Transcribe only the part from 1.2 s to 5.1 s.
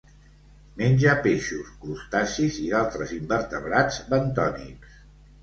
peixos, crustacis i d'altres invertebrats bentònics.